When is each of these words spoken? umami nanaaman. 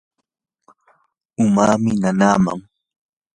umami 1.45 1.91
nanaaman. 2.01 2.59